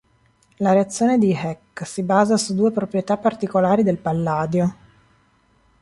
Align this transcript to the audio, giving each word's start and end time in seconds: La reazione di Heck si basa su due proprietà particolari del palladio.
La 0.55 0.73
reazione 0.73 1.19
di 1.19 1.31
Heck 1.31 1.85
si 1.85 2.01
basa 2.01 2.35
su 2.35 2.55
due 2.55 2.71
proprietà 2.71 3.17
particolari 3.17 3.83
del 3.83 3.99
palladio. 3.99 4.75